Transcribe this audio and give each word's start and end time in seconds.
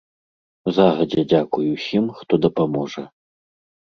Загадзя 0.77 1.23
дзякуй 1.33 1.67
усім, 1.75 2.05
хто 2.21 2.33
дапаможа. 2.45 3.03